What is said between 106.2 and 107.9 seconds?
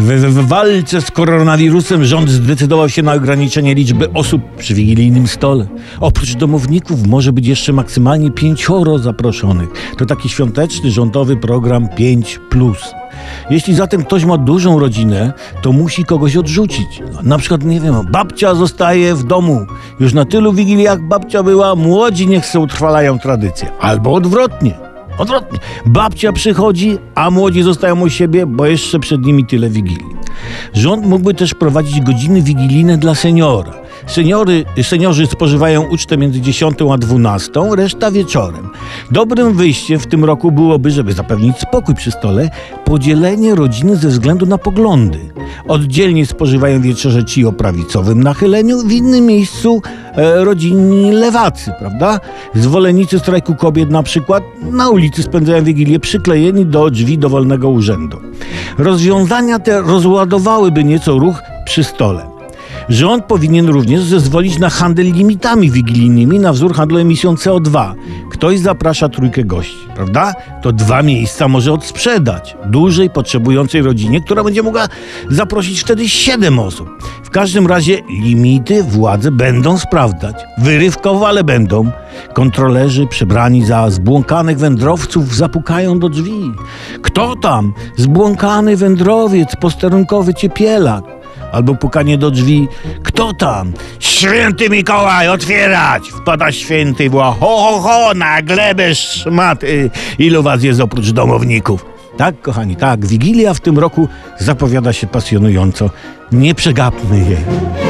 Nie przegapmy jej.